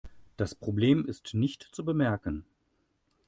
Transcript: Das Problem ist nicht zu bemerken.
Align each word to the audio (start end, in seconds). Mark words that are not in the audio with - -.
Das 0.35 0.55
Problem 0.55 1.05
ist 1.05 1.35
nicht 1.35 1.61
zu 1.61 1.85
bemerken. 1.85 2.43